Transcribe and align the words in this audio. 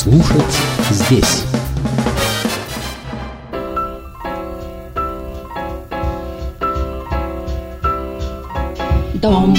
слушать 0.00 0.42
здесь. 0.88 1.44
Дом, 9.16 9.54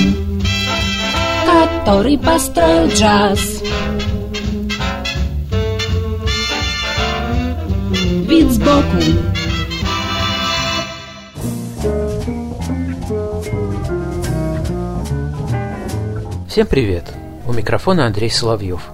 который 1.45 2.17
построил 2.17 2.87
джаз. 2.87 3.61
Вид 8.27 8.49
сбоку. 8.49 8.81
Всем 16.47 16.65
привет! 16.65 17.13
У 17.45 17.53
микрофона 17.53 18.07
Андрей 18.07 18.31
Соловьев. 18.31 18.89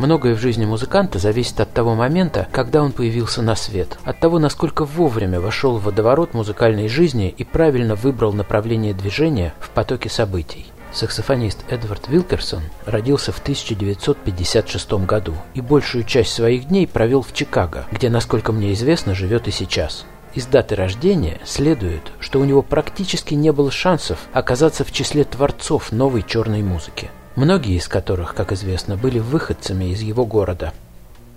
Многое 0.00 0.34
в 0.34 0.40
жизни 0.40 0.64
музыканта 0.64 1.18
зависит 1.18 1.60
от 1.60 1.74
того 1.74 1.94
момента, 1.94 2.48
когда 2.52 2.82
он 2.82 2.92
появился 2.92 3.42
на 3.42 3.54
свет, 3.54 3.98
от 4.02 4.18
того, 4.18 4.38
насколько 4.38 4.86
вовремя 4.86 5.42
вошел 5.42 5.76
в 5.76 5.84
водоворот 5.84 6.32
музыкальной 6.32 6.88
жизни 6.88 7.28
и 7.36 7.44
правильно 7.44 7.96
выбрал 7.96 8.32
направление 8.32 8.94
движения 8.94 9.52
в 9.60 9.68
потоке 9.68 10.08
событий. 10.08 10.72
Саксофонист 10.94 11.66
Эдвард 11.68 12.08
Вилкерсон 12.08 12.62
родился 12.86 13.30
в 13.30 13.40
1956 13.40 14.92
году 15.04 15.34
и 15.52 15.60
большую 15.60 16.04
часть 16.04 16.32
своих 16.32 16.68
дней 16.68 16.86
провел 16.86 17.20
в 17.20 17.34
Чикаго, 17.34 17.84
где, 17.92 18.08
насколько 18.08 18.52
мне 18.52 18.72
известно, 18.72 19.14
живет 19.14 19.48
и 19.48 19.50
сейчас. 19.50 20.06
Из 20.32 20.46
даты 20.46 20.76
рождения 20.76 21.40
следует, 21.44 22.10
что 22.20 22.40
у 22.40 22.46
него 22.46 22.62
практически 22.62 23.34
не 23.34 23.52
было 23.52 23.70
шансов 23.70 24.18
оказаться 24.32 24.82
в 24.82 24.92
числе 24.92 25.24
творцов 25.24 25.92
новой 25.92 26.22
черной 26.22 26.62
музыки 26.62 27.10
многие 27.40 27.76
из 27.76 27.88
которых, 27.88 28.34
как 28.34 28.52
известно, 28.52 28.96
были 28.96 29.18
выходцами 29.18 29.86
из 29.86 30.02
его 30.02 30.26
города. 30.26 30.74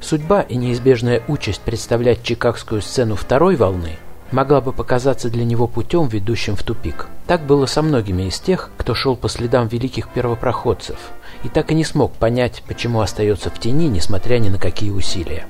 Судьба 0.01 0.41
и 0.41 0.57
неизбежная 0.57 1.23
участь 1.29 1.61
представлять 1.61 2.23
чикагскую 2.23 2.81
сцену 2.81 3.15
второй 3.15 3.55
волны 3.55 3.95
могла 4.31 4.59
бы 4.59 4.73
показаться 4.73 5.29
для 5.29 5.45
него 5.45 5.65
путем, 5.65 6.07
ведущим 6.07 6.57
в 6.57 6.63
тупик. 6.63 7.07
Так 7.25 7.45
было 7.45 7.67
со 7.67 7.81
многими 7.81 8.23
из 8.23 8.39
тех, 8.39 8.69
кто 8.77 8.95
шел 8.95 9.15
по 9.15 9.29
следам 9.29 9.67
великих 9.67 10.09
первопроходцев, 10.09 10.97
и 11.43 11.49
так 11.49 11.71
и 11.71 11.75
не 11.75 11.85
смог 11.85 12.11
понять, 12.13 12.63
почему 12.67 12.99
остается 12.99 13.49
в 13.49 13.57
тени, 13.59 13.87
несмотря 13.87 14.39
ни 14.39 14.49
на 14.49 14.57
какие 14.57 14.89
усилия. 14.89 15.45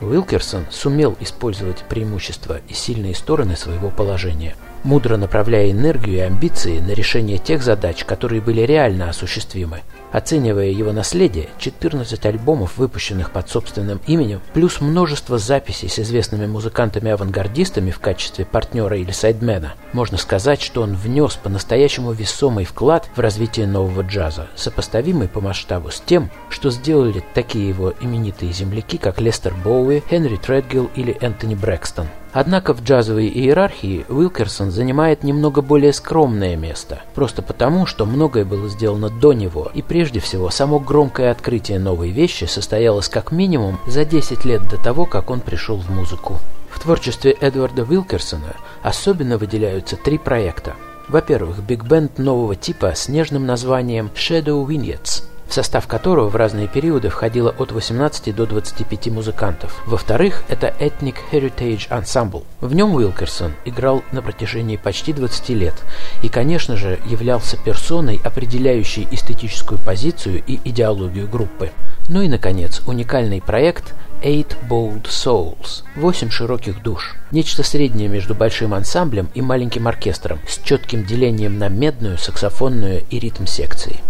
Уилкерсон 0.00 0.66
сумел 0.70 1.16
использовать 1.20 1.84
преимущества 1.88 2.60
и 2.68 2.72
сильные 2.72 3.14
стороны 3.14 3.56
своего 3.56 3.90
положения– 3.90 4.56
мудро 4.84 5.16
направляя 5.16 5.70
энергию 5.70 6.16
и 6.16 6.20
амбиции 6.20 6.78
на 6.80 6.92
решение 6.92 7.38
тех 7.38 7.62
задач, 7.62 8.04
которые 8.04 8.40
были 8.40 8.62
реально 8.62 9.08
осуществимы. 9.08 9.82
Оценивая 10.10 10.68
его 10.68 10.92
наследие, 10.92 11.48
14 11.58 12.24
альбомов, 12.26 12.78
выпущенных 12.78 13.30
под 13.30 13.50
собственным 13.50 14.00
именем, 14.06 14.40
плюс 14.54 14.80
множество 14.80 15.38
записей 15.38 15.88
с 15.88 15.98
известными 15.98 16.46
музыкантами-авангардистами 16.46 17.90
в 17.90 17.98
качестве 17.98 18.46
партнера 18.46 18.96
или 18.96 19.10
сайдмена, 19.10 19.74
можно 19.92 20.16
сказать, 20.16 20.62
что 20.62 20.82
он 20.82 20.94
внес 20.94 21.36
по-настоящему 21.36 22.12
весомый 22.12 22.64
вклад 22.64 23.08
в 23.14 23.20
развитие 23.20 23.66
нового 23.66 24.02
джаза, 24.02 24.48
сопоставимый 24.56 25.28
по 25.28 25.40
масштабу 25.40 25.90
с 25.90 26.00
тем, 26.00 26.30
что 26.48 26.70
сделали 26.70 27.22
такие 27.34 27.68
его 27.68 27.92
именитые 28.00 28.52
земляки, 28.52 28.96
как 28.96 29.20
Лестер 29.20 29.54
Боуи, 29.54 30.02
Хенри 30.08 30.36
Тредгилл 30.36 30.90
или 30.94 31.16
Энтони 31.20 31.54
Брэкстон. 31.54 32.06
Однако 32.32 32.74
в 32.74 32.82
джазовой 32.82 33.26
иерархии 33.26 34.04
Уилкерсон 34.08 34.70
занимает 34.70 35.24
немного 35.24 35.62
более 35.62 35.92
скромное 35.92 36.56
место, 36.56 37.00
просто 37.14 37.42
потому, 37.42 37.86
что 37.86 38.04
многое 38.04 38.44
было 38.44 38.68
сделано 38.68 39.08
до 39.08 39.32
него, 39.32 39.70
и 39.72 39.82
прежде 39.98 40.20
всего 40.20 40.48
само 40.48 40.78
громкое 40.78 41.32
открытие 41.32 41.80
новой 41.80 42.10
вещи 42.10 42.44
состоялось 42.44 43.08
как 43.08 43.32
минимум 43.32 43.80
за 43.84 44.04
10 44.04 44.44
лет 44.44 44.62
до 44.68 44.76
того, 44.76 45.06
как 45.06 45.28
он 45.28 45.40
пришел 45.40 45.76
в 45.76 45.90
музыку. 45.90 46.38
В 46.70 46.78
творчестве 46.78 47.32
Эдварда 47.32 47.82
Уилкерсона 47.82 48.54
особенно 48.80 49.38
выделяются 49.38 49.96
три 49.96 50.16
проекта. 50.16 50.76
Во-первых, 51.08 51.64
биг-бенд 51.64 52.16
нового 52.18 52.54
типа 52.54 52.92
с 52.94 53.08
нежным 53.08 53.44
названием 53.44 54.08
Shadow 54.14 54.64
Vignettes– 54.64 55.24
в 55.48 55.54
состав 55.54 55.86
которого 55.86 56.28
в 56.28 56.36
разные 56.36 56.68
периоды 56.68 57.08
входило 57.08 57.54
от 57.58 57.72
18 57.72 58.34
до 58.34 58.46
25 58.46 59.08
музыкантов. 59.08 59.82
Во-вторых, 59.86 60.44
это 60.48 60.74
Ethnic 60.78 61.16
Heritage 61.32 61.88
Ensemble. 61.88 62.44
В 62.60 62.74
нем 62.74 62.94
Уилкерсон 62.94 63.52
играл 63.64 64.02
на 64.12 64.20
протяжении 64.20 64.76
почти 64.76 65.12
20 65.12 65.48
лет 65.50 65.74
и, 66.22 66.28
конечно 66.28 66.76
же, 66.76 66.98
являлся 67.06 67.56
персоной, 67.56 68.20
определяющей 68.22 69.08
эстетическую 69.10 69.80
позицию 69.80 70.42
и 70.46 70.60
идеологию 70.64 71.28
группы. 71.28 71.70
Ну 72.08 72.20
и, 72.22 72.28
наконец, 72.28 72.82
уникальный 72.86 73.40
проект 73.40 73.94
Eight 74.22 74.56
Bold 74.68 75.04
Souls– 75.04 75.84
«Восемь 75.96 76.30
широких 76.30 76.82
душ». 76.82 77.14
Нечто 77.30 77.62
среднее 77.62 78.08
между 78.08 78.34
большим 78.34 78.74
ансамблем 78.74 79.28
и 79.34 79.40
маленьким 79.40 79.86
оркестром 79.86 80.40
с 80.48 80.58
четким 80.58 81.04
делением 81.04 81.58
на 81.58 81.68
медную, 81.68 82.18
саксофонную 82.18 83.04
и 83.10 83.18
ритм-секции 83.18 84.00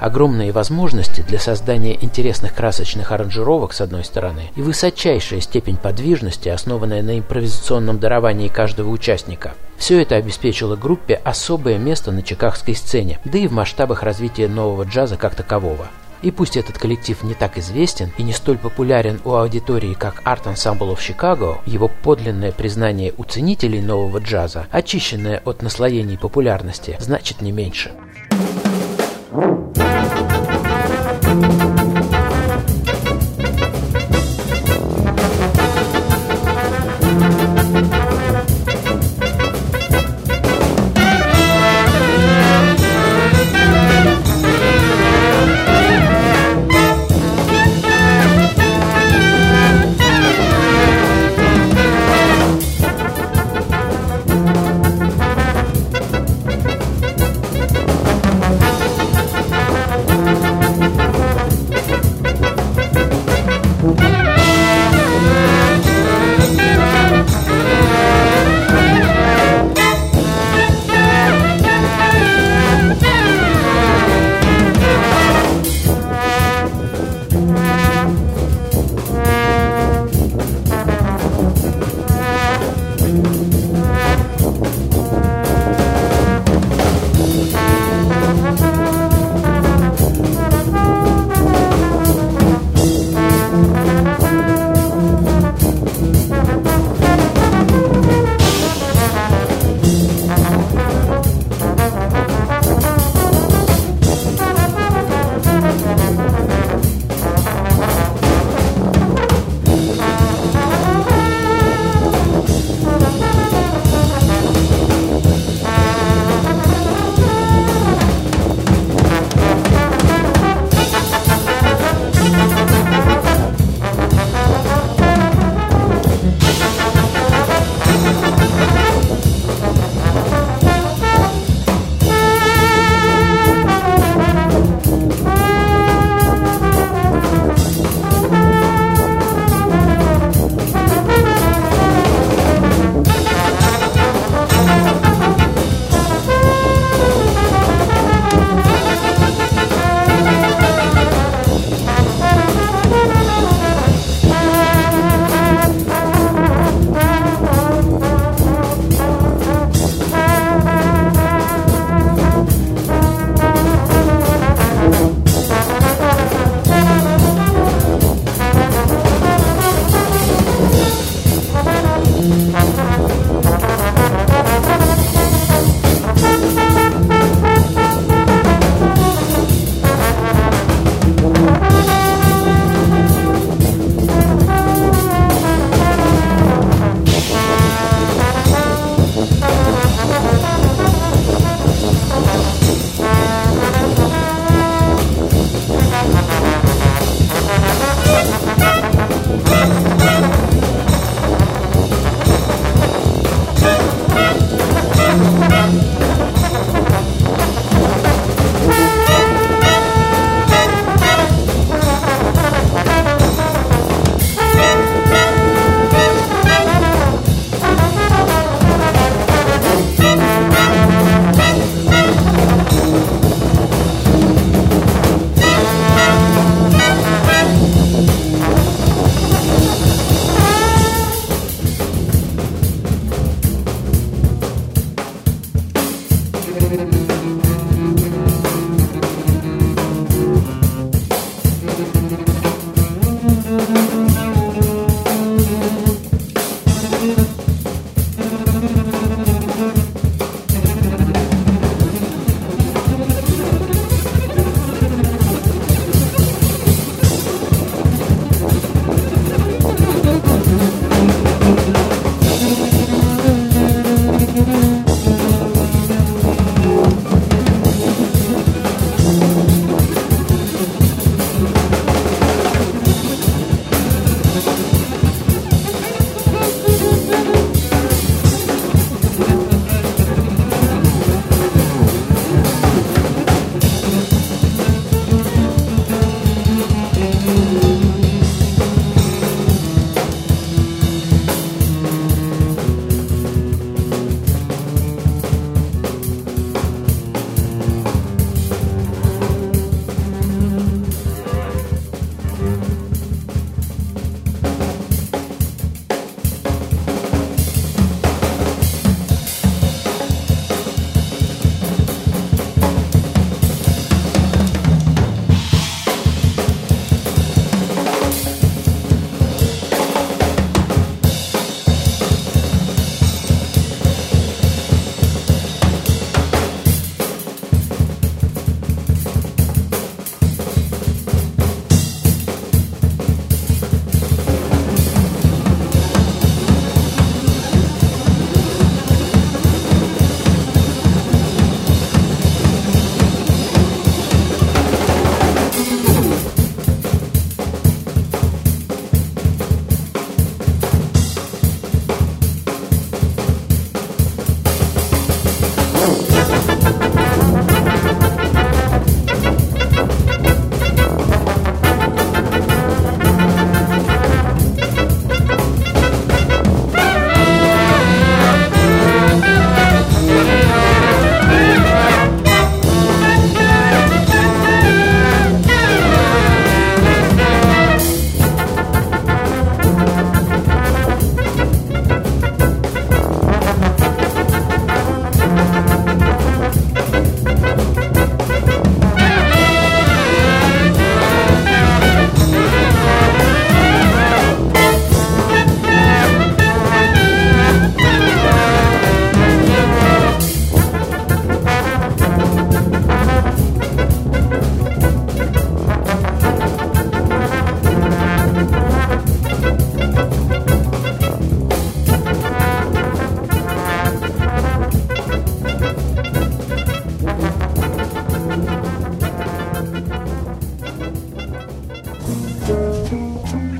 огромные 0.00 0.50
возможности 0.50 1.20
для 1.20 1.38
создания 1.38 1.96
интересных 2.00 2.54
красочных 2.54 3.12
аранжировок 3.12 3.72
с 3.72 3.80
одной 3.80 4.04
стороны 4.04 4.50
и 4.56 4.62
высочайшая 4.62 5.40
степень 5.40 5.76
подвижности, 5.76 6.48
основанная 6.48 7.02
на 7.02 7.18
импровизационном 7.18 7.98
даровании 7.98 8.48
каждого 8.48 8.90
участника. 8.90 9.54
Все 9.76 10.02
это 10.02 10.16
обеспечило 10.16 10.76
группе 10.76 11.20
особое 11.24 11.78
место 11.78 12.12
на 12.12 12.22
чикагской 12.22 12.74
сцене, 12.74 13.18
да 13.24 13.38
и 13.38 13.46
в 13.46 13.52
масштабах 13.52 14.02
развития 14.02 14.48
нового 14.48 14.84
джаза 14.84 15.16
как 15.16 15.34
такового. 15.34 15.88
И 16.22 16.30
пусть 16.30 16.56
этот 16.56 16.76
коллектив 16.76 17.22
не 17.22 17.34
так 17.34 17.56
известен 17.56 18.12
и 18.18 18.22
не 18.22 18.32
столь 18.32 18.58
популярен 18.58 19.20
у 19.24 19.32
аудитории, 19.32 19.94
как 19.94 20.22
Art 20.24 20.44
Ensemble 20.44 20.94
of 20.94 20.98
Chicago, 20.98 21.58
его 21.64 21.90
подлинное 22.02 22.52
признание 22.52 23.14
у 23.16 23.24
ценителей 23.24 23.80
нового 23.80 24.18
джаза, 24.18 24.66
очищенное 24.70 25.40
от 25.44 25.62
наслоений 25.62 26.18
популярности, 26.18 26.96
значит 27.00 27.40
не 27.40 27.52
меньше. 27.52 27.92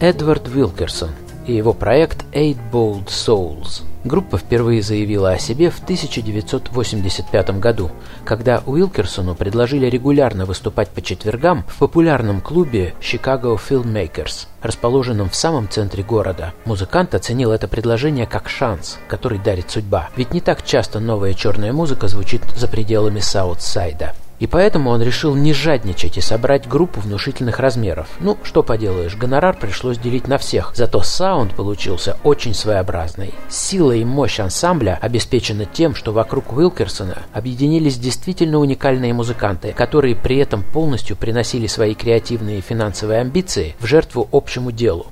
Эдвард 0.00 0.49
Вилкерсон 0.49 1.11
и 1.47 1.54
его 1.54 1.75
проект 1.75 2.25
Eight 2.33 2.57
Bold 2.73 3.09
Souls. 3.09 3.83
Группа 4.02 4.38
впервые 4.38 4.80
заявила 4.80 5.33
о 5.33 5.38
себе 5.38 5.69
в 5.69 5.78
1985 5.83 7.61
году, 7.61 7.90
когда 8.25 8.62
Уилкерсону 8.64 9.35
предложили 9.35 9.85
регулярно 9.85 10.47
выступать 10.47 10.88
по 10.88 11.02
четвергам 11.02 11.64
в 11.69 11.78
популярном 11.80 12.40
клубе 12.40 12.95
Chicago 13.02 13.61
Filmmakers, 13.61 14.47
расположенном 14.62 15.28
в 15.28 15.35
самом 15.35 15.69
центре 15.69 16.02
города. 16.02 16.54
Музыкант 16.64 17.14
оценил 17.14 17.52
это 17.52 17.69
предложение 17.69 18.26
как 18.26 18.49
шанс, 18.49 18.99
который 19.07 19.38
дарит 19.38 19.71
судьба, 19.71 20.09
ведь 20.16 20.33
не 20.33 20.40
так 20.40 20.64
часто 20.64 20.99
новая 20.99 21.35
черная 21.35 21.75
музыка 21.75 22.09
звучит 22.09 22.40
за 22.57 22.69
пределами 22.69 23.21
Саутсайда. 23.21 24.14
И 24.40 24.47
поэтому 24.47 24.90
он 24.90 25.02
решил 25.02 25.37
не 25.37 25.52
жадничать 25.52 26.16
и 26.16 26.23
собрать 26.23 26.66
группу 26.66 27.00
внушительных 27.00 27.61
размеров. 27.61 28.09
Ну, 28.20 28.38
что 28.42 28.62
поделаешь, 28.62 29.14
гонорар 29.14 29.56
пришлось 29.56 29.99
делить 29.99 30.26
на 30.26 30.38
всех, 30.38 30.73
зато 30.75 31.02
саунд 31.02 31.54
получился 31.54 32.16
очень 32.25 32.54
своеобразный. 32.54 33.35
Сила 33.50 33.92
и 33.92 34.04
мощь 34.04 34.40
ансамбля 34.40 34.99
обеспечены 35.00 35.68
тем, 35.70 35.94
что 35.94 36.12
вокруг 36.12 36.52
Уилкерсона 36.54 37.18
объединились 37.35 37.99
действительно 37.99 38.59
уникальные 38.59 39.12
музыканты, 39.12 39.73
которые 39.73 40.16
при 40.16 40.38
этом 40.38 40.62
полностью 40.62 41.16
приносили 41.16 41.66
свои 41.66 41.94
креативные 41.94 42.59
и 42.59 42.62
финансовые 42.62 43.20
амбиции 43.20 43.76
в 43.78 43.85
жертву 43.85 44.26
общему 44.32 44.73
делу. 44.73 45.06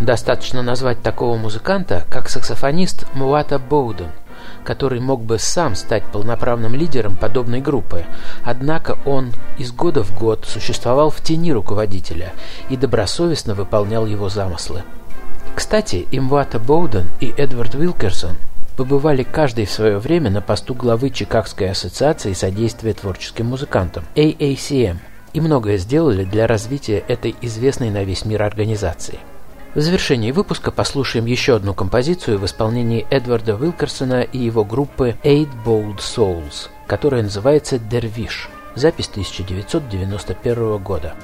Достаточно 0.00 0.62
назвать 0.62 1.02
такого 1.02 1.36
музыканта, 1.36 2.04
как 2.10 2.28
саксофонист 2.28 3.06
Муата 3.14 3.60
Боуден– 3.60 4.08
который 4.64 5.00
мог 5.00 5.22
бы 5.22 5.38
сам 5.38 5.74
стать 5.74 6.04
полноправным 6.04 6.74
лидером 6.74 7.16
подобной 7.16 7.60
группы, 7.60 8.04
однако 8.42 8.98
он 9.04 9.32
из 9.58 9.72
года 9.72 10.02
в 10.02 10.18
год 10.18 10.44
существовал 10.46 11.10
в 11.10 11.20
тени 11.20 11.52
руководителя 11.52 12.32
и 12.70 12.76
добросовестно 12.76 13.54
выполнял 13.54 14.06
его 14.06 14.28
замыслы. 14.28 14.82
Кстати, 15.54 16.06
Имвата 16.10 16.58
Боуден 16.58 17.06
и 17.20 17.32
Эдвард 17.36 17.74
Вилкерсон 17.74 18.36
побывали 18.76 19.22
каждый 19.22 19.66
в 19.66 19.70
свое 19.70 19.98
время 19.98 20.30
на 20.30 20.40
посту 20.40 20.74
главы 20.74 21.10
Чикагской 21.10 21.70
ассоциации 21.70 22.32
содействия 22.32 22.92
творческим 22.92 23.46
музыкантам 23.46 24.04
AACM 24.16 24.96
и 25.32 25.40
многое 25.40 25.78
сделали 25.78 26.24
для 26.24 26.46
развития 26.46 27.04
этой 27.06 27.36
известной 27.40 27.90
на 27.90 28.04
весь 28.04 28.24
мир 28.24 28.42
организации. 28.42 29.18
В 29.74 29.80
завершении 29.80 30.30
выпуска 30.30 30.70
послушаем 30.70 31.26
еще 31.26 31.56
одну 31.56 31.74
композицию 31.74 32.38
в 32.38 32.44
исполнении 32.44 33.04
Эдварда 33.10 33.56
Уилкерсона 33.56 34.22
и 34.22 34.38
его 34.38 34.64
группы 34.64 35.16
Eight 35.24 35.50
Bold 35.64 35.98
Souls, 35.98 36.68
которая 36.86 37.24
называется 37.24 37.80
«Дервиш». 37.80 38.48
Запись 38.76 39.08
1991 39.10 40.78
года. 40.78 41.14